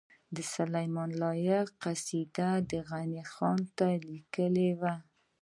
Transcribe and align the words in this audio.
د 0.35 0.37
سلیمان 0.53 1.09
لایق 1.21 1.65
قصیده 1.83 2.49
چی 2.69 2.77
غنی 2.87 3.23
خان 3.31 3.59
ته 3.75 3.85
یی 3.93 3.99
لیکلې 4.09 4.69
وه 4.79 4.95